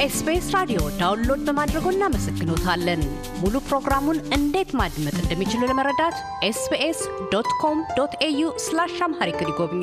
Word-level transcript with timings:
ከ 0.00 0.19
SBS 0.19 0.48
ራዲዮ 0.54 0.80
download 0.98 1.40
በማድረጎ 1.46 1.86
እናመሰግኖታለን። 1.92 3.00
ሙሉ 3.40 3.54
ፕሮግራሙን 3.68 4.18
እንዴት 4.36 4.70
ማድመጥ 4.80 5.14
እንደሚችሉ 5.22 5.60
ለመረዳት 5.70 6.16
SBS 6.48 7.00
dot 7.32 7.48
com 7.62 7.78
dot 7.96 8.12
au 8.26 8.42
slash 8.64 8.94
Amharic 9.06 9.40
ይጎብኙ። 9.44 9.82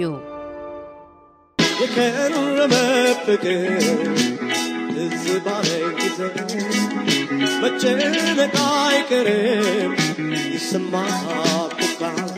የከረመ 1.79 2.73
ፍቅር 3.25 3.59
ትዝ 4.93 5.25
ባለኝ 5.47 5.85
ጊዜ 5.99 6.21
መጨነቅ 7.63 8.55
አይቀርም 8.69 9.93
ትካዜ 11.79 12.37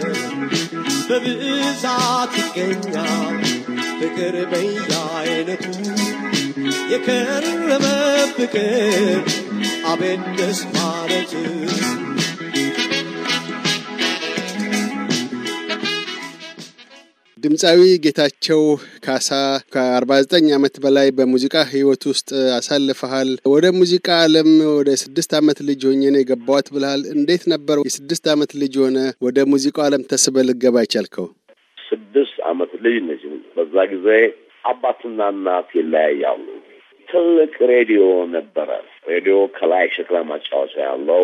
በብዛት 1.09 2.33
ይገኛል 2.41 3.37
ፍቅር 3.99 4.35
በየአይነቱ 4.51 5.66
የከረመ 6.97 7.83
ፍቅር 8.35 9.17
አቤት 9.89 10.21
ደስ 10.37 10.59
ማለት 10.75 11.31
ድምፃዊ 17.37 17.81
ጌታቸው 18.05 18.61
ካሳ 19.05 19.29
ከ49 19.73 20.47
ዓመት 20.57 20.75
በላይ 20.83 21.07
በሙዚቃ 21.17 21.55
ህይወት 21.73 22.03
ውስጥ 22.11 22.29
አሳልፈሃል። 22.57 23.29
ወደ 23.53 23.65
ሙዚቃ 23.79 24.07
ዓለም 24.23 24.49
ወደ 24.71 24.89
ስድስት 25.03 25.33
ዓመት 25.39 25.61
ልጅ 25.69 25.83
ሆኜ 25.89 26.01
ነው 26.09 26.21
የገባዋት 26.23 26.69
ብልሃል። 26.75 27.03
እንዴት 27.15 27.45
ነበር 27.53 27.79
የስድስት 27.87 28.27
ዓመት 28.33 28.53
ልጅ 28.63 28.75
ሆነ 28.83 28.97
ወደ 29.21 29.45
ሙዚቃው 29.53 29.85
ዓለም 29.87 30.07
ተስበህ 30.11 30.47
ልገባ 30.49 30.85
ይቻልከው? 30.85 31.27
ስድስት 31.77 32.37
ዓመት 32.51 32.73
ልጅ 32.85 32.97
ነች። 33.07 33.23
በዛ 33.57 33.75
ጊዜ 33.93 34.09
አባትና 34.65 35.19
እናት 35.33 35.69
ይለያያሉ። 35.77 36.47
ትልቅ 37.07 37.53
ሬዲዮ 37.71 38.01
ነበረ። 38.33 38.69
ሬዲዮ 39.09 39.35
ከላይ 39.57 39.85
ሸክላ 39.95 40.17
ማጫወቻ 40.29 40.73
ያለው 40.83 41.23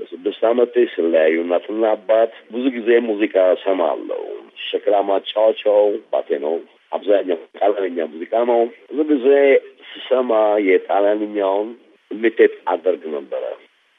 በስድስት 0.00 0.42
ዓመት 0.48 0.74
ስለያዩ 0.94 1.36
እናትና 1.42 1.84
አባት 1.96 2.32
ብዙ 2.52 2.64
ጊዜ 2.76 2.88
ሙዚቃ 3.06 3.34
ሰማለሁ። 3.64 4.22
ሸክላ 4.66 4.96
ማጫወቻው 5.08 5.82
ባቴ 6.12 6.38
ነው። 6.44 6.56
አብዛኛው 6.92 7.38
ጣሊያንኛ 7.58 7.98
ሙዚቃ 8.12 8.32
ነው። 8.50 8.60
ብዙ 8.90 9.00
ጊዜ 9.12 9.28
ስሰማ 9.90 10.32
የጣሊያንኛውን 10.66 11.70
ኢሚቴት 12.10 12.54
አደርግ 12.72 13.02
ነበረ። 13.16 13.44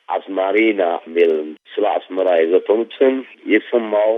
አስማሪና 0.10 0.82
ሚል 1.14 1.32
ስለ 1.74 1.86
አስመራ 1.96 2.28
የዘፈኑትን 2.38 3.16
የሰማው 3.52 4.12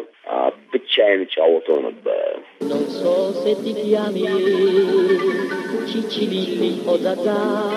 ብቻዬን 0.74 1.24
ጫወተው 1.34 1.80
ነበር። 1.88 2.28
Ciccivilli 5.92 6.82
o 6.86 7.00
Zazà 7.02 7.68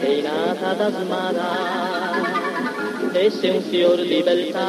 Sei 0.00 0.22
nata 0.22 0.72
da 0.74 0.90
Smara 0.90 1.50
E 3.12 3.30
sei 3.30 3.50
un 3.50 3.62
fior 3.62 4.00
di 4.00 4.22
beltà. 4.22 4.68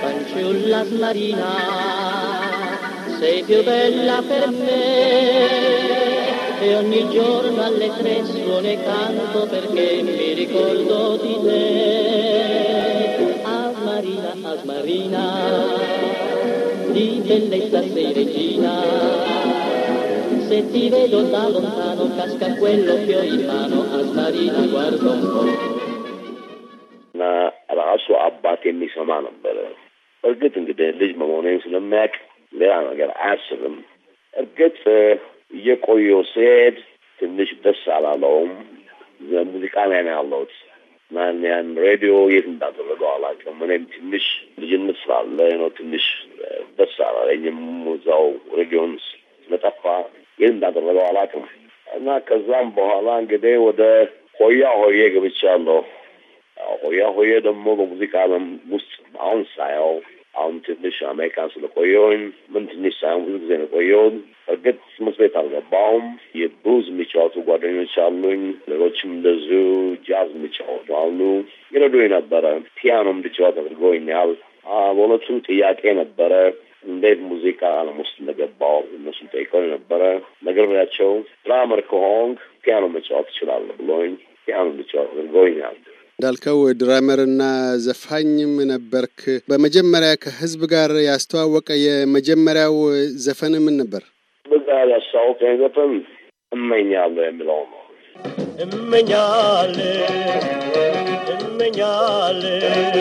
Fanciulla 0.00 0.84
smarina 0.84 1.54
Sei 3.18 3.42
più 3.44 3.64
bella 3.64 4.20
per 4.20 4.50
me. 4.50 5.56
E 6.60 6.74
ogni 6.76 7.08
giorno 7.10 7.62
alle 7.62 7.90
tre 7.96 8.24
suono 8.26 8.66
e 8.66 8.78
canto 8.84 9.46
Perché 9.46 10.02
mi 10.02 10.34
ricordo 10.34 11.16
di 11.16 11.38
te. 11.42 12.08
Asmarina, 13.44 14.34
Asmarina 14.42 16.27
di 16.98 17.22
bellezza 17.22 17.80
sei 17.84 18.12
regina. 18.12 18.72
Se 20.40 20.58
ti 20.70 20.88
vedo 20.88 21.22
da 21.24 21.48
lontano 21.48 22.04
casca 22.16 22.48
quello 22.56 22.94
che 23.04 23.14
ho 23.14 23.22
in 23.24 23.44
mano, 23.46 23.78
Asmarina 23.92 24.60
guarda 24.66 25.10
un 25.12 25.22
po'. 25.32 25.46
እና 27.14 27.28
ራሱ 27.78 28.06
አባት 28.24 28.60
የሚሰማ 28.68 29.10
ነበረ። 29.26 29.56
እርግጥ 30.24 30.52
እንግዲህ 30.60 30.88
ልጅ 31.00 31.12
መሆኔን 31.22 31.56
ስለሚያውቅ 31.64 32.14
ሌላ 32.52 32.74
ነገር 32.90 33.10
አያስብም። 33.24 33.76
እርግጥ 34.34 34.78
እየቆየሁ 35.50 36.18
ስሄድ 36.32 36.76
ትንሽ 37.18 37.50
ደስ 37.64 37.82
አላለውም። 37.96 38.52
ሙዚቃ 39.52 39.76
ላይ 39.92 40.00
ነው 40.06 40.12
ያለሁት 40.16 40.52
እና 41.10 41.18
ያን 41.50 41.70
ሬዲዮ 41.86 42.14
የት 42.34 42.46
እንዳደረገው 42.52 43.10
አላውቅም። 43.14 43.58
እኔም 43.66 43.84
ትንሽ 43.94 44.26
ልጅነት 44.62 44.98
ስላለ 45.04 45.38
ነው 45.62 45.70
ትንሽ 45.80 46.06
ደስ 46.78 46.96
አላለኝም። 47.06 47.60
እዛው 47.92 48.24
ሬዲዮን 48.58 48.92
ስለጠፋ 49.04 49.82
የት 50.38 50.50
እንዳደረገው 50.50 51.04
አላውቅም 51.06 51.46
እና 51.90 52.08
ከዛም 52.26 52.68
በኋላ 52.76 53.08
እንግዲህ 53.22 53.54
ወደ 53.66 53.82
ሆያ 54.40 54.64
ሆዬ 54.80 54.98
ገብቻለሁ። 55.14 55.78
ሆያ 56.82 57.02
ሆዬ 57.16 57.30
ደግሞ 57.46 57.66
በሙዚቃ 57.78 58.14
ዓለም 58.24 58.44
ውስጥ 58.72 58.92
አሁን 59.20 59.42
ሳየው 59.54 59.92
አሁን 60.34 60.56
ትንሽ 60.66 60.96
አሜሪካን 61.10 61.52
ስለቆየሁኝ 61.52 62.20
ምን 62.52 62.64
ትንሽ 62.70 62.94
ሳይሆን 63.00 63.22
ብዙ 63.26 63.34
ጊዜ 63.42 63.52
ነው 63.58 63.66
የቆየሁት። 63.66 64.16
እርግጥ 64.48 64.76
ትምህርት 64.90 65.18
ቤት 65.22 65.34
አልገባሁም። 65.40 66.04
የብሉዝ 66.40 66.86
የሚጫወቱ 66.90 67.34
ጓደኞች 67.48 67.94
አሉኝ። 68.04 68.42
ሌሎችም 68.70 69.10
እንደዚሁ 69.16 69.62
ጃዝ 70.06 70.30
የሚጫወቱ 70.36 70.88
አሉ። 71.00 71.20
ይረዱኝ 71.72 72.06
ነበረ። 72.14 72.44
ፒያኖ 72.78 73.06
እንድጫወት 73.16 73.58
አድርገውኛል። 73.62 74.32
በእውነቱም 74.88 75.38
ጥያቄ 75.48 75.82
ነበረ 76.00 76.32
እንዴት 76.84 77.20
ሙዚቃ 77.28 77.60
ዓለም 77.78 77.96
ውስጥ 78.02 78.14
እንደገባው 78.20 78.76
እነሱን 78.96 79.30
ጠይቀው 79.32 79.62
ነበረ። 79.72 80.02
ነግሬያቸው 80.48 81.10
ድራመር 81.46 81.80
ከሆንክ 81.90 82.40
ፒያኖ 82.64 82.84
መጫወት 82.94 83.28
ትችላለህ 83.30 83.76
ብሎኝ 83.80 84.12
ፒያኖ 84.44 84.66
እንድጫወት 84.72 85.10
አድርገውኛል። 85.14 85.78
እንዳልከው 86.18 86.60
ድራመርና 86.80 87.42
ዘፋኝም 87.84 88.54
ነበርክ። 88.70 89.18
በመጀመሪያ 89.48 90.12
ከህዝብ 90.22 90.62
ጋር 90.72 90.92
ያስተዋወቀ 91.04 91.68
የመጀመሪያው 91.80 92.76
ዘፈን 93.26 93.54
ምን 93.66 93.76
ነበር? 93.82 94.02
በዛ 94.46 94.68
ያስታወቀኝ 94.92 95.54
ዘፈን 95.62 95.92
እመኛለሁ 96.52 97.22
የሚለው 97.26 97.60
ነው። 97.64 97.77
እመኛለሁ 98.63 100.09
እመኛለሁ 101.35 102.95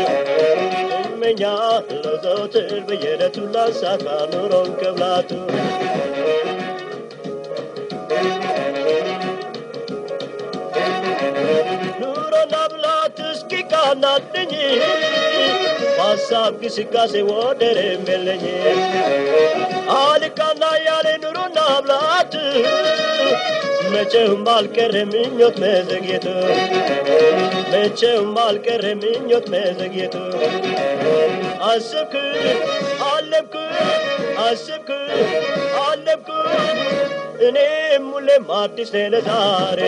እመኛለሁ 1.03 2.15
ዘወትር 2.25 2.73
በየዕለቱ 2.89 3.37
ላሳካ 3.55 4.05
ኑሮን 4.33 4.71
ከብላቱ 4.81 5.31
ኑሮና 12.01 12.55
ብላት 12.73 13.19
እስኪ 13.31 13.53
ቃናልኝ 13.73 14.53
በሀሳብ 15.97 16.55
ግስጋሴ 16.63 17.15
ወደር 17.31 17.79
የለኝ 17.85 18.45
አልቃና 19.99 20.65
ያለ 20.87 21.09
ኑሮና 21.25 21.59
ብላት 21.85 22.35
መቼም 23.92 24.46
አልቀረ 24.54 24.96
ምኞት 25.12 25.58
መዘግየቱ። 25.64 26.26
መቼም 27.74 28.36
አልቀረ 28.44 28.84
ምኞት 29.02 29.46
መዘግየቱ። 29.54 30.16
አሰብክ 31.68 32.14
አለብክ 33.10 33.56
አሰብክ 34.46 34.90
አለብክ 35.84 36.30
እኔም 37.48 38.06
ሁሌም 38.14 38.46
አዲስ 38.60 38.92
ለዛሬ። 39.14 39.82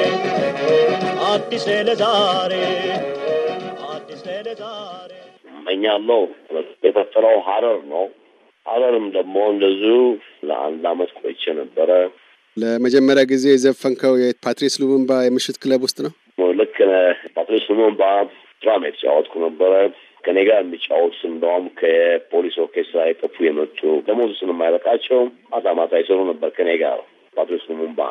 አዲስ 1.30 1.66
ለዛሬ። 1.88 2.54
አዲስ 3.90 4.22
ለዛሬ። 4.40 5.12
እመኛለሁ 5.54 6.22
የተፈጠረው 6.56 7.38
ሀረር 7.48 7.80
ነው። 7.92 8.06
ሀረርም 8.66 9.06
ደግሞ 9.16 9.36
እንደዚሁ 9.51 9.98
ለአንድ 10.48 10.84
አመት 10.90 11.12
ቆይቼ 11.19 11.44
ነበረ። 11.60 11.92
ለመጀመሪያ 12.61 13.23
ጊዜ 13.31 13.45
የዘፈንከው 13.51 14.13
የፓትሪስ 14.21 14.75
ሉሙምባ 14.81 15.11
የምሽት 15.23 15.57
ክለብ 15.63 15.81
ውስጥ 15.88 15.97
ነው? 16.06 16.13
ልክ 16.59 16.75
ሉሙምባ 17.71 18.03
ድራማ 18.61 18.83
የተጫወትኩ 18.88 19.33
ነበረ። 19.45 19.73
ከኔ 20.23 20.38
ጋር 20.47 20.57
የሚጫወቱት 20.61 21.21
እንደውም 21.29 21.65
ከፖሊስ 21.79 22.56
ኦርኬስትራ 22.63 23.01
የጠፉ 23.07 23.35
የመጡ 23.45 23.77
ደሞዝ 24.07 24.31
ስለማይበቃቸው 24.39 25.19
ማታ 25.51 25.73
ማታ 25.79 26.01
ይሰሩ 26.01 26.19
ነበር 26.31 26.50
ከኔ 26.57 26.69
ጋር 26.81 26.97
ፓትሪስ 27.38 27.63
ሉሙምባ። 27.69 28.01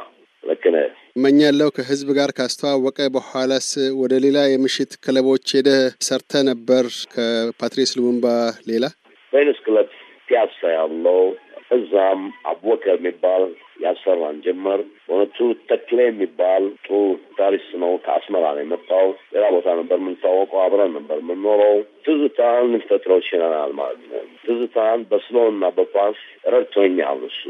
ልክ 0.44 0.64
ነህ። 0.74 0.86
እመኛለሁ 1.18 1.68
ከህዝብ 1.76 2.08
ጋር 2.18 2.30
ካስተዋወቀ 2.38 3.08
በኋላስ 3.16 3.68
ወደ 4.00 4.14
ሌላ 4.24 4.38
የምሽት 4.48 4.92
ክለቦች 5.04 5.46
ሄደህ 5.56 5.78
ሰርተህ 6.08 6.42
ነበር 6.50 6.84
ከፓትሪስ 7.14 7.92
ሉሙምባ 7.98 8.26
ሌላ? 8.70 8.84
ቬኒስ 9.32 9.60
ክለብ 9.66 9.88
ፒያሳ 10.28 10.60
ያለው 10.78 11.20
እዛም 11.76 12.20
አቡበከር 12.50 12.96
የሚባል 12.98 13.42
ያሰራን 13.78 14.36
ጀመር። 14.44 14.80
በእውነቱ 15.02 15.38
ተክሌ 15.68 15.98
የሚባል 16.06 16.64
ጥሩ 16.84 16.94
ታሪስት 17.38 17.70
ነው። 17.82 17.92
ከአስመራ 18.04 18.44
ነው 18.56 18.62
የመጣው። 18.64 19.06
ሌላ 19.34 19.44
ቦታ 19.54 19.74
ነበር 19.80 19.98
የምንታወቀው። 20.00 20.60
አብረን 20.64 20.92
ነበር 20.98 21.18
የምንኖረው። 21.22 21.76
ትዝታን 22.06 22.64
ልንፈጥረው 22.72 23.20
ችለናል 23.28 23.72
ማለት 23.80 24.02
ነው። 24.12 24.24
ትዝታን 24.44 25.02
በ 25.10 25.22
slow 25.22 25.46
እና 25.52 25.70
በ 25.76 25.91
fast 25.91 26.20
ረድቶኛል 26.52 27.22
እሱ። 27.28 27.42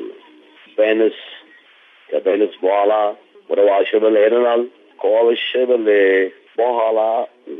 ቬኒስ 0.78 1.18
ከቬኒስ 2.08 2.54
በኋላ 2.62 2.92
ወደ 3.50 3.60
ዋብሸበሌ 3.68 4.16
ሄደናል። 4.24 4.62
ከዋብሸበሌ 4.98 5.88
በኋላ 6.58 7.00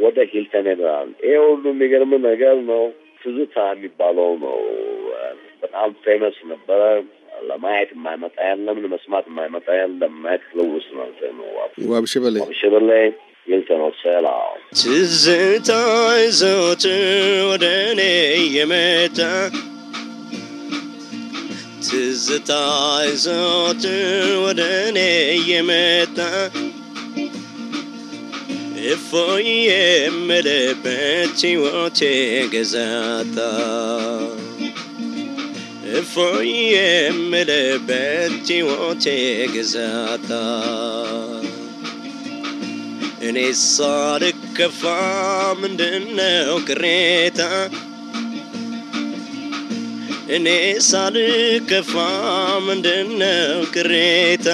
ወደ 0.00 0.18
ሂልተን 0.30 0.66
ሄደናል። 0.70 1.10
ይሄ 1.24 1.34
ሁሉ 1.44 1.64
የሚገርም 1.72 2.14
ነገር 2.26 2.56
ነው። 2.70 2.84
ትዝታ 3.20 3.56
የሚባለው 3.70 4.30
ነው 4.42 4.58
በጣም 5.62 5.90
famous 6.04 6.36
ነበረ። 6.50 6.82
ለማየት 7.48 7.90
የማይመጣ 7.94 8.36
የለም፣ 8.48 8.78
ለመስማት 8.84 9.26
የማይመጣ 9.30 9.66
የለም። 9.76 10.14
ማየት 10.24 10.42
ክለውስ 10.48 10.86
ነው 10.92 11.08
ነው 11.38 11.48
ዋብሽበሌ 11.92 12.36
ዋብሸበሌ 12.42 12.90
ሂልተን 13.46 13.80
ሆቴል 13.84 14.26
አዎ። 14.30 14.48
ትዝታ 14.78 15.70
ዘወትር 16.38 17.02
ወደ 17.50 17.64
እኔ 17.90 18.02
የመጣ 18.56 19.18
ትዝታ 21.88 22.50
ዘወትር 23.24 24.04
ወደ 24.44 24.60
እኔ 24.88 24.98
የመጣ 25.50 26.18
እፎይ 28.90 29.48
የምልበት 29.68 30.84
ሕይወቴ 31.42 32.00
ገዛታ 32.52 33.38
እፎይ 35.98 36.50
የምልበት 36.74 38.48
ሕይወቴ 38.48 39.04
ገዛታ 39.54 40.30
እኔ 43.22 43.38
ሳልከፋ 43.52 44.82
ምንድነው 45.60 46.52
ቅሬታ? 46.68 47.40
እኔ 50.30 50.46
ሳልከፋ 50.80 51.92
ምንድነው 52.58 53.58
ቅሬታ? 53.74 54.48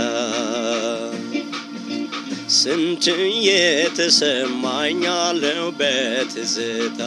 ስንት 2.64 3.04
የተሰማኛለው 3.46 4.44
በትዝታ 5.78 7.00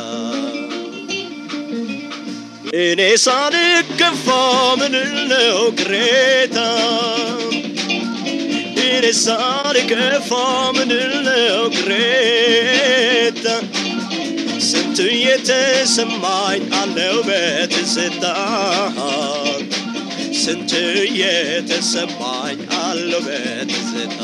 እኔ 2.81 3.01
ሳልከፋ 3.25 4.25
ምንለው 4.79 5.59
ቅሬታ 5.79 6.57
እኔ 8.87 9.05
ሳልከፋ 9.23 10.31
ምንለው 10.77 11.59
ቅሬታ 11.79 13.45
ስንት 14.69 14.97
የተሰማኝ 15.25 16.63
አለው 16.81 17.17
በትዝታ 17.29 18.25
ስንት 20.43 20.71
የተሰማኝ 21.21 22.59
አለው 22.83 23.21
በትዝታ 23.27 24.21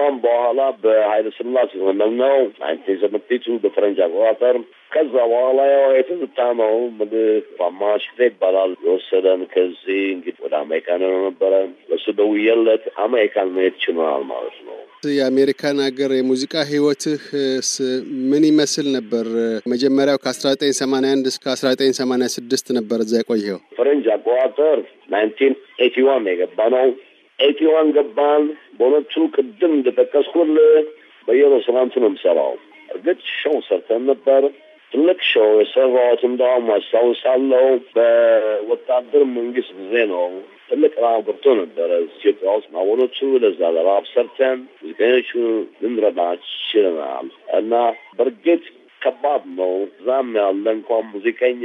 ከተገባም 0.00 0.18
በኋላ 0.24 0.60
በኃይለ 0.82 1.26
ስላሴ 1.36 1.70
ዘመን 1.80 2.12
ነው 2.20 2.34
nineteen 2.60 2.98
seventy 3.02 3.38
two 3.44 3.56
በፈረንጅ 3.62 3.98
አቆጣጠር። 4.04 4.56
ከዛ 4.92 5.14
በኋላ 5.30 5.58
ያው 5.72 5.90
የትዝታ 5.96 6.38
ነው 6.60 6.72
ማሽቴ 7.80 8.18
ይባላል 8.28 8.72
የወሰደን 8.84 9.42
ከዚህ 9.52 10.00
እንግዲህ 10.14 10.40
ወደ 10.44 10.54
አሜሪካን 10.62 11.02
ነው 11.04 11.20
ነበረ። 11.26 11.52
በሱ 11.90 12.06
ደውዬለት 12.20 12.86
አሜሪካን 13.04 13.52
መሄድ 13.56 13.76
ችለናል 13.82 14.24
ማለት 14.32 14.56
ነው። 14.68 14.78
የአሜሪካን 15.12 15.78
ሀገር 15.84 16.10
የሙዚቃ 16.16 16.54
ህይወትህስ 16.70 17.70
ምን 18.30 18.42
ይመስል 18.50 18.88
ነበር? 18.96 19.26
መጀመሪያው 19.72 20.18
ከአስራ 20.24 20.46
ዘጠኝ 20.54 20.72
ሰማንያ 20.80 21.12
አንድ 21.16 21.28
እስከ 21.32 21.46
አስራ 21.54 21.66
ዘጠኝ 21.74 21.92
ሰማንያ 22.00 22.28
ስድስት 22.36 22.66
ነበር 22.78 22.98
እዛ 23.06 23.14
የቆየው። 23.20 23.60
ፈረንጅ 23.78 24.08
አቆጣጠር 24.16 24.80
nineteen 25.12 25.54
eighty 25.84 25.96
one 26.08 26.26
የገባ 26.32 26.58
ነው። 26.74 26.84
eighty 27.40 27.60
one 27.72 27.88
ገባን። 27.96 28.44
በእውነቱ 28.78 29.14
ቅድም 29.34 29.72
እንደጠቀስኩልህ 29.76 30.72
በየሬስቶራንቱ 31.28 31.94
ነው 32.02 32.10
የምሰራው። 32.10 32.52
እርግጥ 32.88 33.20
show 33.36 33.56
ሰርተን 33.66 34.02
ነበር። 34.10 34.42
ትልቅ 34.92 35.18
show 35.28 35.50
የሰራሁት 35.58 36.22
እንደውም 36.28 36.68
አስታውሳለሁ 36.76 37.64
በወታደር 37.96 39.22
መንግስት 39.34 39.70
ጊዜ 39.78 39.94
ነው። 40.12 40.24
ትልቅ 40.70 40.92
ረሀብ 41.02 41.22
ገብቶ 41.28 41.54
ነበረ 41.60 41.90
ኢትዮጵያ 42.08 42.50
ውስጥ 42.56 42.68
ማወሎቹ 42.74 43.16
ለዛ 43.42 43.60
ለረሀብ 43.76 44.04
ሰርተን 44.10 44.58
ሙዚቀኞቹ 44.80 45.30
ልንረዳ 45.82 46.20
ችለናል 46.66 47.28
እና 47.58 47.72
በእርግጥ 48.18 48.62
ከባድ 49.02 49.44
ነው። 49.58 49.72
እዛም 49.90 50.30
ያለ 50.38 50.64
እንኳን 50.76 51.04
ሙዚቀኛ 51.12 51.64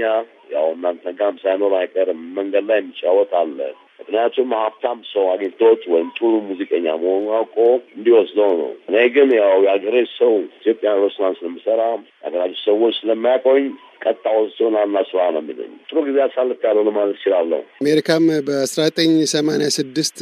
ያው 0.51 0.67
እናንተ 0.75 1.13
ጋርም 1.19 1.37
ሳይኖር 1.43 1.73
አይቀርም 1.79 2.21
መንገድ 2.37 2.65
ላይ 2.69 2.79
የሚጫወት 2.81 3.33
አለ። 3.39 3.59
ምክንያቱም 4.07 4.49
ሀብታም 4.57 4.99
ሰው 5.11 5.23
አግኝቶት 5.29 5.81
ወይም 5.91 6.09
ጥሩ 6.17 6.31
ሙዚቀኛ 6.47 6.85
መሆኑ 7.03 7.25
አውቆ 7.37 7.55
እንዲወስደው 7.95 8.51
ነው። 8.59 8.71
እኔ 8.89 8.97
ግን 9.15 9.29
ያው 9.37 9.55
የሀገሬ 9.65 9.95
ሰው 10.13 10.33
ኢትዮጵያ 10.51 10.91
ሬስቶራንት 10.99 11.39
ስለምሰራ 11.39 11.81
የሀገራችን 11.93 12.61
ሰዎች 12.65 12.93
ስለማያውቀኝ 12.99 13.65
ቀጥታ 14.01 14.25
ወስዶን 14.35 14.75
አና 14.79 14.97
ስራ 15.09 15.21
ነው 15.33 15.41
የሚለኝ። 15.43 15.71
ጥሩ 15.87 15.97
ጊዜ 16.07 16.17
አሳልፍ 16.25 16.59
ያለው 16.67 16.83
ለማለት 16.87 17.15
እችላለሁ። 17.17 17.59
አሜሪካም 17.81 18.25
በአስራ 18.47 18.81
ዘጠኝ 18.89 19.13
ሰማንያ 19.33 19.67
ስድስት 19.77 20.17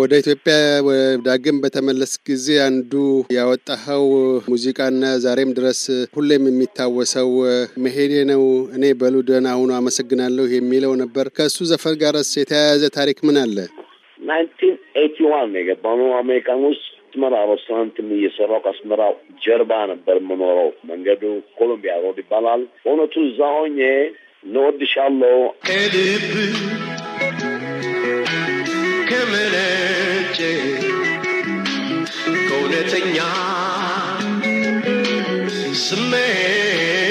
ወደ 0.00 0.12
ኢትዮጵያ 0.22 0.54
ዳግም 1.26 1.58
በተመለስ 1.64 2.12
ጊዜ 2.28 2.46
አንዱ 2.66 2.92
ያወጣኸው 3.36 4.04
ሙዚቃና 4.48 5.02
ዛሬም 5.24 5.52
ድረስ 5.58 5.82
ሁሌም 6.16 6.46
የሚታወሰው 6.50 7.30
መሄዴ 7.84 8.14
ነው 8.32 8.44
እኔ 8.76 8.84
በሉ 9.00 9.16
ደህና 9.28 9.48
ሁኑ 9.60 9.72
አመሰግናለሁ 9.78 10.46
የሚለው 10.52 10.94
ነበር። 11.02 11.28
ከእሱ 11.38 11.58
ዘፈን 11.70 11.96
ጋርስ 12.02 12.30
የተያያዘ 12.38 12.84
ታሪክ 12.98 13.20
ምን 13.28 13.38
አለ? 13.44 13.56
nineteen 14.20 14.72
eighty 15.02 15.16
one 15.30 15.48
ነው 15.52 15.60
የገባነው 15.60 16.08
አሜሪካን 16.20 16.62
ውስጥ 16.68 16.86
አስመራ 17.08 17.34
ሬስቶራንትም 17.50 18.08
እየሰራው 18.14 18.60
ከአስመራ 18.64 19.02
ጀርባ 19.42 19.72
ነበር 19.90 20.16
የምኖረው። 20.20 20.68
መንገዱ 20.90 21.22
ኮሎምቢያ 21.58 21.94
ሮድ 22.02 22.18
ይባላል። 22.22 22.62
በእውነቱ 22.82 23.14
እዛ 23.28 23.40
ሆኜ 23.54 23.78
እንወድሻለሁ 24.44 25.38
ከልብ 25.66 26.26
ከመነጨ 29.10 30.38
ከእውነተኛ 32.48 33.18
ስሜት 35.84 37.07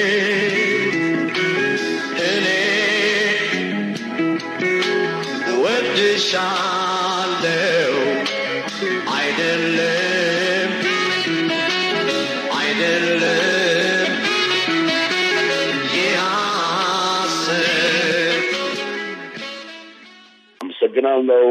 አመሰግናለሁ። 20.97 21.47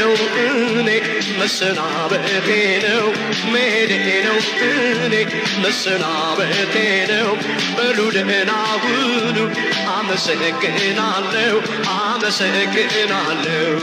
ነው 0.00 0.12
እኔ 0.42 0.88
መሰናበቴ 1.40 2.48
ነው። 2.84 3.06
መሄዴ 3.52 3.92
ነው 4.26 4.38
እኔ 4.68 5.14
መሰናበቴ 5.64 6.74
ነው። 7.12 7.30
በሉ 7.76 7.98
ደህና 8.16 8.52
ሁኑ። 8.84 9.38
አመሰግናለሁ። 9.96 11.56
አመሰግናለሁ። 11.96 13.76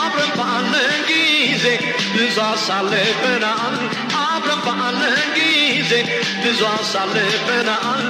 አብረን 0.00 0.32
ባለን 0.38 1.00
ጊዜ 1.10 1.66
ብዙ 2.14 2.38
አሳልፈናል። 2.46 3.76
አብረን 4.22 4.60
ጊዜ 5.38 5.92
ብዙ 6.44 6.60
አሳልፈናል 6.72 8.02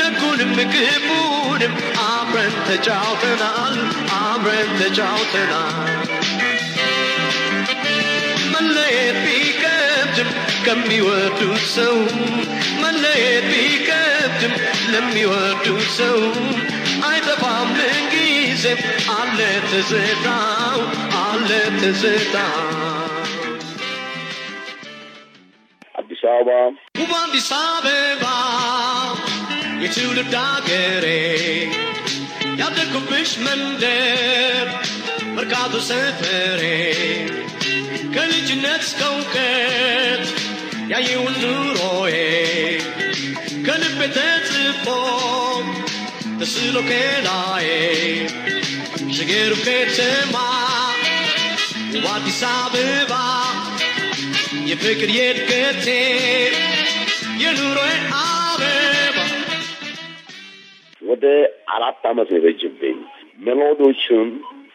ደጉንም 0.00 0.52
ክፉንም 0.72 1.74
አብረን 2.06 2.54
ተጫውተናል 2.68 3.76
አብረን 4.20 4.70
ተጫውተናል 4.80 5.94
መለየት 8.52 9.18
ቢከብድም 9.24 10.30
ከሚወዱት 10.66 11.64
ሰው 11.76 11.96
መለየት 12.82 13.46
ቢከብድም 13.52 14.54
ለሚወዱት 14.92 15.86
ሰው 15.98 16.18
አይጠፋም 17.08 17.68
ምንጊዜም 17.78 18.80
አለ 19.16 19.38
ትዝታው 19.70 20.78
አለ 21.22 21.50
ትዝታው 21.80 22.64
አዲስ 25.94 26.22
አበባ 26.32 26.50
ውብ 27.00 27.12
አዲስ 27.20 27.48
አበባ 27.58 28.24
የትውልድ 29.90 30.34
አገሬ 30.40 31.04
ያደግኩብሽ 32.58 33.30
መንደር 33.44 34.66
መርካቶ 35.36 35.74
ሰፈሬ 35.86 36.62
ከልጅነት 38.14 38.82
እስከ 38.86 39.00
እውቀት 39.12 40.24
ያየውን 40.92 41.36
ኑሮዬ 41.44 42.12
ከልቤ 43.66 44.00
ተጽፎ 44.16 44.86
ተስሎ 46.40 46.76
ከላዬ 46.90 47.66
ሽገሩ 49.16 49.54
ከተማ 49.64 50.36
ውብ 51.94 52.06
አዲስ 52.14 52.42
አበባ 52.52 53.14
የፍቅር 54.70 55.12
የእድገቴ 55.18 55.88
የኑሮዬ 57.44 57.92
ወደ 61.18 61.30
አራት 61.74 62.02
አመት 62.08 62.28
ነው 62.32 62.38
የፈጅብኝ። 62.38 62.98
melody 63.46 63.87
ዎቹን 63.87 64.28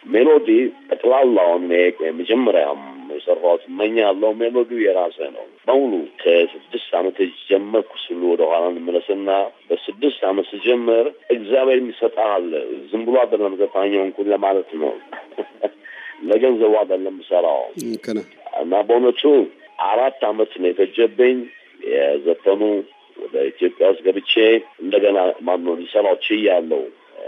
melody 0.05 0.47
ጠቅላላውን 0.87 1.65
የመጀመሪያም 2.01 2.81
የሰራሁት 3.13 3.63
እመኛለሁ። 3.69 4.29
melody 4.41 4.79
ው 4.83 4.90
የራሴ 4.90 5.17
ነው 5.35 5.45
በሙሉ 5.67 5.91
ከስድስት 6.21 6.89
አመት 6.99 7.17
ጀመርኩ 7.49 7.91
ስሉ 8.03 8.21
ወደኋላ 8.31 8.63
እንመለስና 8.71 9.29
በስድስት 9.69 10.21
አመት 10.29 10.47
ስጀምር 10.51 11.05
እግዚአብሔር 11.35 11.79
የሚሰጣል 11.81 12.47
ዝም 12.89 13.05
ብሎ 13.07 13.17
አይደለም 13.23 13.55
ዘፋኛው 13.61 14.03
እንኩን 14.07 14.31
ለማለት 14.33 14.71
ነው። 14.83 14.93
ለገንዘቡ 16.29 16.73
አይደለም 16.81 17.15
ሰራው 17.29 17.63
እና 18.61 18.73
በእውነቱ 18.87 19.23
አራት 19.87 20.21
አመት 20.27 20.51
ነው 20.61 20.69
የፈጀብኝ 20.71 21.37
የዘፈኑ 21.87 22.61
ወደ 23.23 23.35
ኢትዮጵያ 23.49 23.87
ውስጥ 23.91 24.01
ገብቼ 24.07 24.33
እንደገና 24.83 25.17
ማነው 25.47 25.75
ሊሰራው 25.79 26.15
ችያለሁ። 26.25 26.81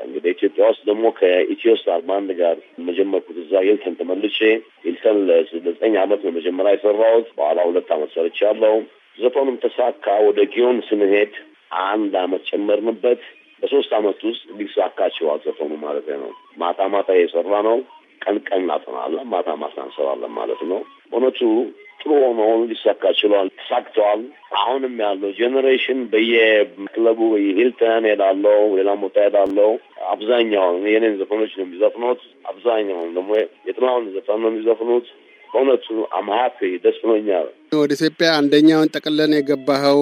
እንግዲህ 0.05 0.29
ኢትዮጵያ 0.35 0.63
ውስጥ 0.69 0.81
ደግሞ 0.89 1.05
ከኢትዮ 1.19 1.73
ስታር 1.79 2.01
ጋር 2.39 2.55
መጀመርኩት 2.87 3.37
እዛ 3.43 3.53
ሂልተን 3.67 3.95
ተመልሼ 3.99 4.39
ሂልተን 4.85 5.17
ለዘጠኝ 5.29 5.95
አመት 6.03 6.21
ነው 6.25 6.33
መጀመሪያ 6.37 6.73
የሰራሁት። 6.75 7.27
በኋላ 7.37 7.59
ሁለት 7.69 7.89
አመት 7.95 8.11
ሰርቻለሁ። 8.15 8.75
ዘፈኑም 9.17 9.57
ተሳካ። 9.63 10.05
ወደ 10.27 10.39
ጊዮን 10.53 10.79
ስንሄድ 10.89 11.33
አንድ 11.85 12.13
አመት 12.23 12.43
ጨመርንበት። 12.49 13.21
በሶስት 13.63 13.91
አመት 13.97 14.19
ውስጥ 14.29 14.43
ሊሳካ 14.57 14.97
ዘፈኑ 15.45 15.71
ማለት 15.83 16.07
ነው። 16.15 16.31
ማታ 16.57 16.87
ማታ 16.93 17.09
የሰራ 17.17 17.53
ነው። 17.67 17.77
ቀን 18.21 18.37
ቀን 18.47 18.61
እናጠናለን፣ 18.63 19.25
ማታ 19.31 19.49
ማታ 19.61 19.77
እንሰራለን 19.85 20.33
ማለት 20.37 20.61
ነው። 20.71 20.79
በእውነቱ 21.09 21.39
ጥሩ 22.05 22.15
ሆኖ 22.23 22.39
ሊሳካ 22.69 23.03
ችሏል፣ 23.19 23.47
ተሳክተዋል። 23.59 24.19
አሁንም 24.57 24.95
ያለው 25.03 25.29
generation 25.37 25.99
በየክለቡ 26.11 27.19
ሂልተን 27.57 28.05
ሄዳለው፣ 28.09 28.59
ሌላም 28.77 28.99
ቦታ 29.05 29.17
ሄዳለው። 29.25 29.71
አብዛኛውን 30.11 30.83
የኔን 30.91 31.15
ዘፈኖች 31.21 31.53
ነው 31.57 31.65
የሚዘፍኑት። 31.65 32.21
አብዛኛውን 32.51 33.09
ደግሞ 33.17 33.31
የጥላሁን 33.69 34.05
ዘፈን 34.15 34.39
ነው 34.43 34.51
የሚዘፍኑት። 34.51 35.07
በእውነቱ 35.49 35.87
I'm 36.17 36.29
happy 36.35 36.69
ደስ 36.83 36.97
ብሎኛል። 37.03 37.47
ወደ 37.75 37.91
ኢትዮጵያ 37.97 38.29
አንደኛውን 38.39 38.91
ጠቅለን 38.95 39.33
የገባኸው 39.37 39.99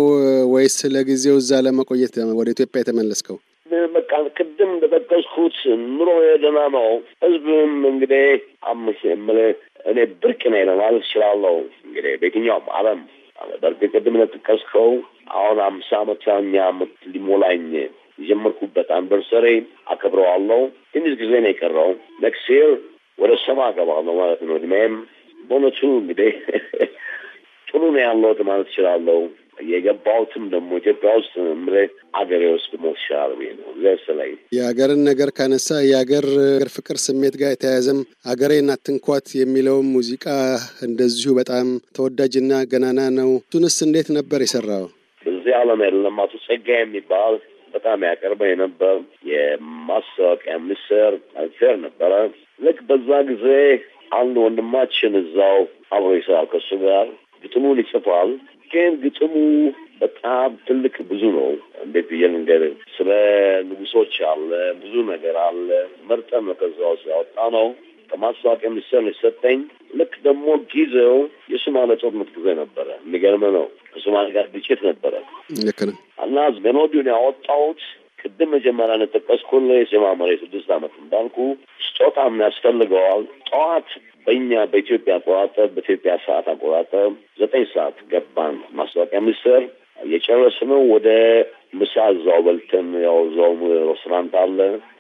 ወይስ 0.54 0.78
ለጊዜው 0.96 1.38
እዛ 1.42 1.62
ለመቆየት 1.66 2.16
ወደ 2.40 2.50
ኢትዮጵያ 2.56 2.82
የተመለስከው? 2.84 3.38
በቃ 3.96 4.12
ቅድም 4.38 4.70
እንደጠቀስኩት 4.76 5.58
ኑሮ 5.92 6.10
የደህና 6.26 6.60
ነው። 6.76 6.88
ህዝብም 7.24 7.74
እንግዲህ 7.92 8.26
እኔ 9.86 9.98
ብርቅ 10.22 10.42
ነኝ 10.54 10.64
ለማለት 10.70 11.04
እችላለሁ። 11.04 11.56
እንግዲህ 11.86 12.14
በየትኛውም 12.22 12.68
ዓለም 12.78 13.00
በእርግጥ 13.62 13.92
ቅድም 13.94 14.16
እንደጠቀስከው 14.18 14.90
አሁን 15.36 15.58
አምሳ 15.66 15.90
አመተኛ 16.02 16.56
አመት 16.68 16.94
ሊሞላኝ 17.14 17.64
የጀመርኩበት 18.20 18.90
anniversary 18.98 19.46
አከብረዋለሁ። 19.94 20.60
ትንሽ 20.94 21.14
ጊዜ 21.22 21.34
ነው 21.44 21.52
የቀረው። 21.52 21.90
next 22.24 22.50
year 22.56 22.72
ወደ 23.20 23.32
ሰባ 23.44 23.60
እገባለሁ 23.72 24.14
ማለት 24.22 24.42
ነው። 24.48 24.56
እድሜም 24.60 24.94
በእውነቱ 25.40 25.80
እንግዲህ 25.96 26.32
ጥሩ 27.68 27.82
ነው 27.88 28.02
ያለሁት 28.04 28.40
ማለት 28.50 28.68
እችላለሁ። 28.70 29.20
የገባሁትም 29.58 30.44
ደግሞ 30.54 30.70
ኢትዮጵያ 30.80 31.12
ውስጥ 31.20 31.34
ምልህ 31.60 31.90
አገሬ 32.20 32.44
ውስጥ 32.54 32.72
ሞት 32.84 32.98
ይሻላል 33.00 33.32
ብዬ 33.40 33.50
ነው 33.58 33.70
ዘስላይ 33.84 34.32
የአገርን 34.58 35.02
ነገር 35.10 35.30
ካነሳ 35.38 35.70
የአገር 35.86 36.28
ፍቅር 36.76 36.98
ስሜት 37.06 37.36
ጋር 37.42 37.52
የተያያዘም 37.54 38.00
አገሬን 38.32 38.74
አትንኳት 38.76 39.30
የሚለውም 39.40 39.94
ሙዚቃ 39.96 40.26
እንደዚሁ 40.88 41.32
በጣም 41.40 41.68
ተወዳጅና 41.98 42.62
ገናና 42.74 43.02
ነው። 43.20 43.32
እሱንስ 43.44 43.78
እንዴት 43.88 44.10
ነበር 44.18 44.42
የሰራው? 44.44 44.86
በዚህ 45.26 45.54
ዓለም 45.60 45.82
የለም 45.86 46.18
አቶ 46.24 46.34
ጸጋ 46.46 46.68
የሚባል 46.78 47.36
በጣም 47.74 48.00
ያቀርበኝ 48.08 48.52
ነበር። 48.64 48.96
የማስታወቂያ 49.32 50.56
ሚኒስትር 50.64 51.14
ፌር 51.58 51.76
ነበረ። 51.86 52.12
ልክ 52.60 52.80
በዛ 52.90 53.10
ጊዜ 53.32 53.46
አንድ 54.16 54.36
ወንድማችን 54.44 55.14
እዛው 55.22 55.60
አብሮ 55.96 56.12
ይሰራል 56.18 56.48
ከሱ 56.52 56.70
ጋር 56.84 57.08
ግጥሙን 57.44 57.80
ይጽፋል። 57.82 58.30
ግን 58.74 58.94
ግጥሙ 59.04 59.34
በጣም 60.02 60.52
ትልቅ 60.68 60.96
ብዙ 61.10 61.24
ነው። 61.36 61.50
እንዴት 61.84 62.06
ብዬ 62.12 62.24
ልንገርህ? 62.32 62.74
ስለ 62.96 63.10
ንጉሶች 63.68 64.16
አለ፣ 64.30 64.50
ብዙ 64.82 64.94
ነገር 65.12 65.36
አለ። 65.46 65.68
መርጠን 66.10 66.44
ነው 66.48 66.56
ከዛ 66.62 66.80
ውስጥ 66.94 67.06
ያወጣ 67.12 67.38
ነው። 67.56 67.68
ከማስታወቂያ 68.10 68.70
ሚኒስቴር 68.72 69.04
የሰጠኝ 69.08 69.60
ልክ 70.00 70.14
ደግሞ 70.26 70.46
ጊዜው 70.72 71.16
የሶማሌ 71.54 71.92
ጦርነት 72.02 72.30
ጊዜ 72.36 72.48
ነበረ። 72.60 72.88
የሚገርም 73.00 73.44
ነው። 73.56 73.66
ከሶማሌ 73.90 74.28
ጋር 74.36 74.46
ግጭት 74.54 74.82
ነበረ 74.90 75.14
ልክ 75.62 75.80
ነው። 75.90 75.96
እና 76.26 76.36
melody 76.66 76.92
ውን 76.92 77.10
ያወጣሁት 77.14 77.82
ቅድም 78.20 78.50
መጀመሪያ 78.56 78.98
እንደጠቀስኩልህ 78.98 79.78
የጀማመረ 79.80 80.30
የስድስት 80.34 80.70
ዓመት 80.76 80.94
እንዳልኩ 81.02 81.38
ስጦታም 82.04 82.40
ያስፈልገዋል። 82.44 83.22
ጠዋት 83.50 83.90
በእኛ 84.26 84.52
በኢትዮጵያ 84.72 85.14
አቆጣጠር 85.20 85.68
በኢትዮጵያ 85.76 86.14
ሰዓት 86.26 86.48
አቆጣጠር 86.54 87.06
ዘጠኝ 87.40 87.64
ሰዓት 87.74 87.98
ገባን 88.12 88.56
ማስታወቂያ 88.78 89.20
ሚኒስቴር 89.24 89.62
የጨረስነው 90.08 90.82
ወደ 90.94 91.08
ምሳ 91.74 92.06
እዛው 92.14 92.40
በልተን 92.48 92.90
ያው 93.06 93.18
እዛው 93.28 93.54
ሬስቶራንት 93.90 94.34
አለ 94.42 94.60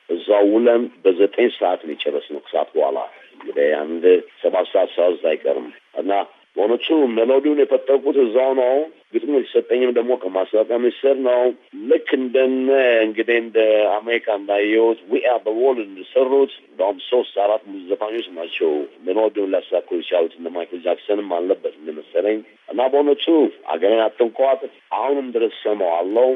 እዛው 0.09 0.45
ውለን 0.53 0.83
በዘጠኝ 1.03 1.49
ሰዓት 1.57 1.81
ነው 1.85 1.93
የጨረስነው። 1.95 2.41
ከሰዓት 2.45 2.71
በኋላ 2.75 2.97
እንግዲህ 3.35 3.69
አንድ 3.81 4.05
ሰባት 4.43 4.67
ሰዓት 4.73 4.91
ሰዓት 4.97 5.25
አይቀርም 5.31 5.67
እና 5.97 6.11
በእውነቱ 6.55 6.87
melody 7.17 7.44
ውን 7.44 7.61
የፈጠርኩት 7.61 8.19
እዛው 8.25 8.51
ነው። 8.61 8.73
ግጥሙ 9.13 9.33
የተሰጠኝም 9.37 9.91
ደግሞ 9.97 10.11
ከማስታወቂያ 10.21 10.77
ሚኒስቴር 10.83 11.17
ነው። 11.27 11.41
ልክ 11.89 12.09
እንደነ 12.19 12.69
እንግዲህ 13.05 13.37
እንደ 13.41 13.57
አሜሪካ 13.97 14.27
እንዳየሁት 14.39 14.99
ዊአ 15.11 15.35
በወል 15.45 15.79
እንደሰሩት 15.83 16.53
እንደውም 16.63 16.97
ሶስት 17.09 17.35
አራት 17.43 17.63
ዘፋኞች 17.89 18.27
ናቸው 18.37 18.71
melody 19.05 19.33
ውን 19.33 19.51
ሊያሳኩ 19.53 19.89
የቻሉት 19.99 20.33
እነ 20.39 20.47
ማይክል 20.55 20.81
ጃክሰንም 20.85 21.29
አለበት 21.37 21.75
እንደመሰለኝ 21.79 22.39
እና 22.69 22.81
በእውነቱ 22.91 23.25
አገሬን 23.73 24.03
አትንኳት 24.05 24.61
አሁንም 24.97 25.27
ድረስ 25.35 25.55
ሰማዋለሁ። 25.63 26.29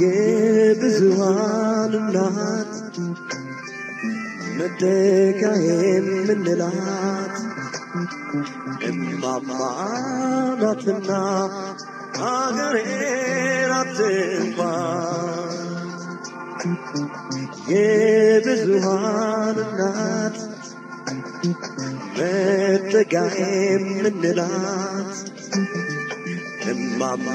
የብዙሃን 0.00 1.94
እናት 2.00 2.74
መደጊያ 4.58 5.50
የምንላት 5.66 7.36
እማማ 8.88 9.50
ሀገሬን 12.20 13.72
አትንኳት 13.72 15.56
የብዙሃን 17.72 19.58
እናት 19.64 20.38
መጠጊያ 22.16 23.22
የምንላት 23.38 25.12
እማማ 26.72 27.34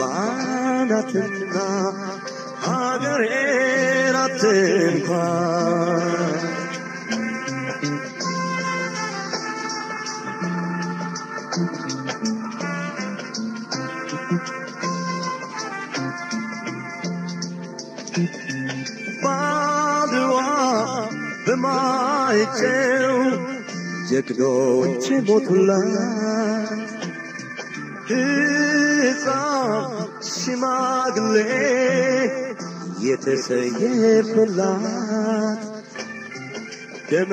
ናትና 0.90 1.56
ናት 4.16 4.42
በማይጨው 22.36 23.18
ጀግኖች 24.10 25.06
ሞቱላት 25.28 26.82
ሕፃን 28.10 29.86
ሽማግሌ 30.32 31.36
የተሰየፈላት 33.06 34.74
ደመ 37.10 37.32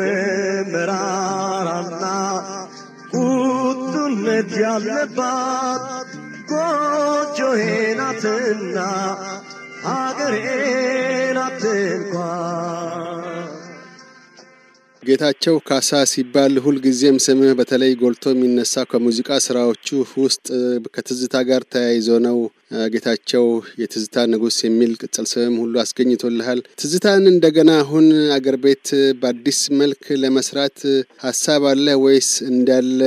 መራራና 0.72 2.04
ቁጡነት 3.14 4.52
ያለባት 4.64 5.84
ጎጆዬ 6.52 7.64
ናትና 8.00 8.78
ሀገሬ 9.86 10.34
ናት 11.38 11.62
እንኳን 11.76 13.11
ጌታቸው 15.02 15.54
ካሳ 15.68 15.88
ሲባል 16.10 16.52
ሁልጊዜም 16.64 17.16
ስምህ 17.24 17.52
በተለይ 17.58 17.92
ጎልቶ 18.00 18.24
የሚነሳው 18.32 18.84
ከሙዚቃ 18.90 19.38
ስራዎቹ 19.46 19.86
ውስጥ 20.22 20.46
ከትዝታ 20.94 21.34
ጋር 21.48 21.62
ተያይዞ 21.72 22.08
ነው። 22.26 22.36
ጌታቸው 22.92 23.46
የትዝታ 23.80 24.24
ንጉሥ 24.32 24.58
የሚል 24.66 24.92
ቅጽል 25.00 25.26
ስምም 25.32 25.56
ሁሉ 25.62 25.74
አስገኝቶልሃል። 25.82 26.60
ትዝታን 26.80 27.24
እንደገና 27.32 27.70
አሁን 27.82 28.06
አገር 28.36 28.56
ቤት 28.64 28.86
በአዲስ 29.20 29.60
መልክ 29.80 30.04
ለመስራት 30.22 30.78
ሀሳብ 31.24 31.64
አለ 31.72 31.96
ወይስ 32.04 32.30
እንዳለ 32.50 33.00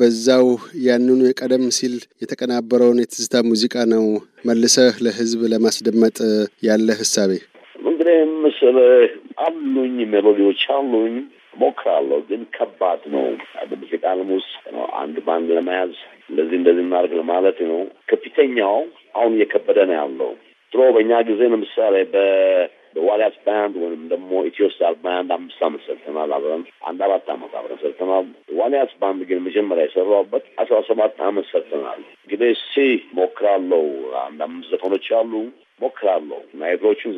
በዛው 0.00 0.48
ያንኑ 0.86 1.20
የቀደም 1.28 1.66
ሲል 1.78 1.94
የተቀናበረውን 2.22 3.02
የትዝታ 3.02 3.44
ሙዚቃ 3.50 3.86
ነው 3.94 4.04
መልሰህ 4.48 4.96
ለህዝብ 5.06 5.40
ለማስደመጥ 5.52 6.18
ያለ 6.68 6.88
ህሳቤ? 7.00 7.32
እንግዲህ 7.88 8.18
ምስልህ 8.60 9.10
አሉኝ 9.42 9.96
ሜሎዲዎች 10.12 10.62
አሉኝ 10.76 11.14
ሞክራለሁ፣ 11.54 12.18
ግን 12.28 12.40
ከባድ 12.54 13.02
ነው። 13.12 13.26
በሙዚቃ 13.68 14.02
ዓለም 14.12 14.30
ውስጥ 14.36 14.62
ነው 14.74 14.84
አንድ 15.00 15.16
ባንድ 15.26 15.48
ለመያዝ 15.56 15.92
እንደዚህ 16.30 16.56
እንደዚህ 16.58 16.82
እናድርግ 16.84 17.12
ለማለት 17.20 17.58
ነው። 17.70 17.78
ከፊተኛው 18.08 18.74
አሁን 19.14 19.32
እየከበደ 19.36 19.78
ነው 19.88 19.96
ያለው። 19.98 20.32
ድሮ 20.72 20.80
በእኛ 20.96 21.20
ጊዜ 21.28 21.40
ለምሳሌ 21.52 21.94
በ 22.12 22.24
በዋሊያስ 22.96 23.36
ባንድ 23.46 23.74
ወይም 23.82 24.02
ደግሞ 24.12 24.30
ኢትዮ 24.48 24.66
ስታር 24.72 24.94
ባንድ 25.02 25.30
አምስት 25.36 25.60
አመት 25.66 25.82
ሰርተናል 25.86 26.30
አብረን 26.36 26.62
አንድ 26.88 27.00
አራት 27.06 27.26
አመት 27.34 27.52
አብረን 27.58 27.80
ሰርተናል። 27.82 28.26
ዋሊያስ 28.58 28.92
ባንድ 29.00 29.22
ግን 29.28 29.40
መጀመሪያ 29.46 29.86
የሰራሁበት 29.86 30.44
አስራ 30.62 30.78
ሰባት 30.88 31.16
አመት 31.28 31.48
ሰርተናል። 31.52 32.02
እንግዲህ 32.20 32.52
እሞክራለሁ። 32.66 33.84
አንድ 34.24 34.40
አምስት 34.48 34.70
ዘፈኖች 34.74 35.08
አሉ 35.20 35.32
እሞክራለሁ 35.80 36.40
እና 36.48 36.62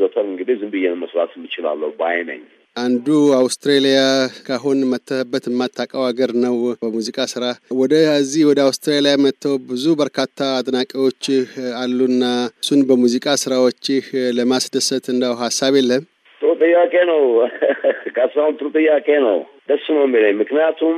ዘፈን 0.01 0.27
እንግዲህ 0.31 0.57
ዝም 0.61 0.73
ብዬ 0.73 0.95
መስራት 1.03 1.31
የምችላለሁ 1.37 1.91
ባይ 2.01 2.19
ነኝ። 2.31 2.43
አንዱ 2.77 3.07
አውስትሬሊያ 3.39 4.01
ካሁን 4.47 4.79
መተህበት 4.91 5.45
የማታውቀው 5.49 6.03
ሀገር 6.07 6.31
ነው። 6.43 6.55
በሙዚቃ 6.83 7.19
ስራ 7.33 7.45
ወደዚህ 7.81 8.43
ወደ 8.51 8.61
አውስትራሊያ 8.67 9.15
መጥተው 9.25 9.55
ብዙ 9.71 9.95
በርካታ 10.01 10.39
አድናቂዎችህ 10.59 11.49
አሉና 11.81 12.25
እሱን 12.63 12.83
በሙዚቃ 12.89 13.35
ስራዎችህ 13.43 14.05
ለማስደሰት 14.39 15.07
እንደው 15.15 15.35
ሀሳብ 15.43 15.75
የለህም? 15.79 16.07
ጥሩ 16.41 16.51
ጥያቄ 16.63 16.95
ነው 17.11 17.23
ካሳሁን፣ 18.17 18.55
ጥሩ 18.59 18.69
ጥያቄ 18.79 19.09
ነው። 19.27 19.39
ደስ 19.71 19.85
ነው 19.95 20.05
የሚለኝ 20.07 20.37
ምክንያቱም 20.41 20.97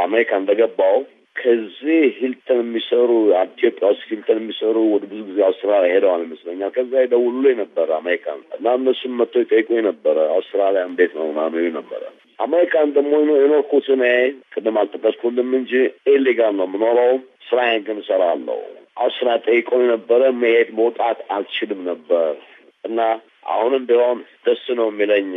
አሜሪካ 0.00 0.30
እንደገባው 0.40 0.96
ከዚህ 1.36 2.00
ሂልተን 2.16 2.58
የሚሰሩ 2.62 3.10
ኢትዮጵያ 3.42 3.88
ውስጥ 3.90 4.02
ሂልተን 4.10 4.38
የሚሰሩ 4.40 4.76
ወደ 4.92 5.04
ብዙ 5.10 5.20
ጊዜ 5.28 5.40
አውስትራሊያ 5.46 5.92
ሄደዋል 5.94 6.22
ይመስለኛል። 6.26 6.72
ከዛ 6.74 6.92
ይደውሉልኝ 7.04 7.56
ነበረ 7.62 7.88
አሜሪካን 7.98 8.40
እና 8.56 8.74
እነሱም 8.78 9.14
መጥተው 9.20 9.44
ይጠይቁኝ 9.44 9.80
ነበረ 9.88 10.16
አውስትራሊያ 10.34 10.82
እንዴት 10.90 11.12
ነው 11.18 11.26
ምናምን 11.30 11.76
ነበረ። 11.78 12.02
አሜሪካን 12.38 12.92
ደግሞ 12.96 13.12
የኖርኩት 13.36 13.88
እኔ 13.94 14.04
ቅድም 14.54 14.76
አልጠቀስኩልም 14.82 15.50
እንጂ 15.58 15.72
ኢሊጋል 16.12 16.54
ነው 16.60 16.68
የምኖረው። 16.68 17.12
ስራዬን 17.48 17.82
ግን 17.86 17.98
እሰራለሁ። 18.02 18.58
አውስትራሊያ 19.02 19.44
ጠይቀውኝ 19.46 19.86
ነበረ። 19.94 20.22
መሄድ 20.40 20.70
መውጣት 20.78 21.20
አልችልም 21.34 21.82
ነበር 21.88 22.30
እና 22.84 22.98
አሁንም 23.50 23.84
ቢሆን 23.88 24.18
ደስ 24.46 24.64
ነው 24.78 24.88
የሚለኝ 24.90 25.30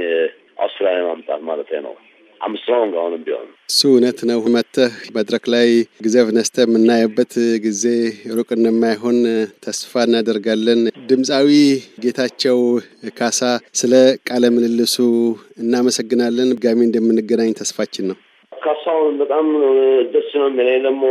አውስትራሊያ 0.60 1.04
ማምጣት 1.08 1.42
ማለት 1.48 1.72
ነው። 1.86 1.94
እሱ 3.70 3.82
እውነት 3.90 4.20
ነው። 4.30 4.40
መጥተህ 4.56 4.94
መድረክ 5.16 5.46
ላይ 5.54 5.68
ጊዜ 6.06 6.16
ነስተህ 6.38 6.66
የምናየበት 6.66 7.34
ጊዜ 7.64 7.84
ሩቅ 8.38 8.50
እንደማይሆን 8.58 9.18
ተስፋ 9.66 10.04
እናደርጋለን። 10.08 10.82
ድምፃዊ 11.10 11.50
ጌታቸው 12.04 12.60
ካሳ 13.18 13.40
ስለ 13.82 13.94
ቃለ 14.30 14.44
ምልልሱ 14.56 14.98
እናመሰግናለን። 15.64 16.52
ጋሚ 16.64 16.80
እንደምንገናኝ 16.88 17.54
ተስፋችን 17.62 18.08
ነው። 18.12 18.18
ካሳሁን 18.52 19.16
በጣም 19.22 19.48
ደስ 20.14 20.30
ነው 20.36 20.48
የሚለኝ 20.50 20.82
ደግሞ 20.88 21.06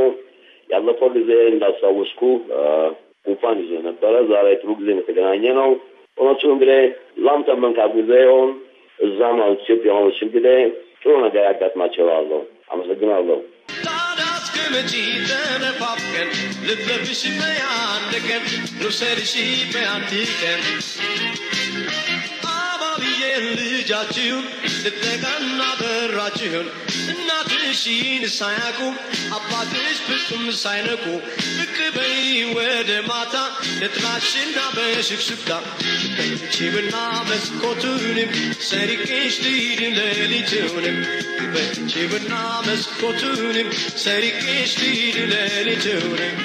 ያለፈው 0.71 1.11
ጊዜ 1.17 1.31
እንዳስታወስኩ 1.53 2.21
ጉንፋን 3.27 3.59
ይዞ 3.63 3.73
ነበረ። 3.89 4.15
ዛሬ 4.31 4.47
ጥሩ 4.61 4.71
ጊዜ 4.79 4.89
የተገናኘ 4.95 5.45
ነው። 5.59 5.71
እውነቱ 6.19 6.43
እንግዲህ 6.55 6.81
መንካት 7.65 7.91
ጊዜ 7.99 8.13
ይሆን 8.25 8.51
እዛም 8.99 9.37
ኢትዮጵያ 9.55 9.93
ሆኖች 9.97 10.19
እንግዲህ 10.27 10.59
Трудно 11.03 11.31
делать 11.31 11.61
от 11.61 11.77
начала 11.77 12.19
Аллах. 12.19 12.45
А 12.69 12.77
мы 12.77 12.87
загнал 12.87 13.19
Аллах. 13.19 13.43
مجیدن 14.73 15.63
پاپکن 15.81 16.29
لطلبشی 16.67 17.29
بیان 17.29 18.03
دکن 18.13 18.43
نوسرشی 18.83 19.65
بیان 19.73 20.03
تیکن 20.11 20.61
Ağabeyin 22.45 23.57
lüca 23.57 24.13
çiğun, 24.13 24.45
lütfen 24.85 25.21
kan 25.23 25.45
adı 25.71 26.17
raçiğun. 26.17 26.67
Natışin 27.29 28.27
sayakum, 28.27 28.95
ፍጹም 30.05 30.45
ሳይነቁ 30.61 31.05
ብቅ 31.57 31.77
በይ 31.97 32.17
ወደ 32.57 32.91
ማታ 33.09 33.35
ለጥናሽና 33.81 34.59
በሽክሽክታ 34.77 35.51
በችብና 36.17 36.95
መስኮቱንም 37.29 38.31
ሰሪቄሽ 38.71 39.37
ልሂድ 39.45 39.81
ሌሊቱንም 39.99 40.99
በችብና 41.55 42.35
መስኮቱንም 42.69 43.69
ሰርቄሽ 44.05 44.73
ልሂድ 44.83 45.19
ሌሊቱንም 45.33 46.37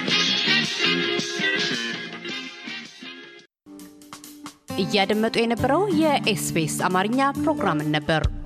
እያደመጡ 4.82 5.36
የነበረው 5.41 5.84
የኤስቢኤስ 6.00 6.76
አማርኛ 6.88 7.30
ፕሮግራምን 7.39 7.89
ነበር። 7.96 8.24